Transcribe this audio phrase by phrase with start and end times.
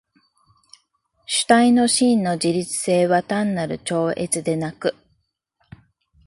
[1.27, 4.95] 主体の真の自律性は単なる超越でなく、